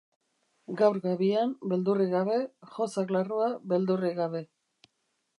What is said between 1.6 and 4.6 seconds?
beldurrik gabe, jozak larrua beldurrik gabe.